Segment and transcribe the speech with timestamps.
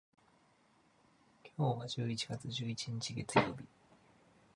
[1.55, 3.65] 今日は十一月十一日、月曜日。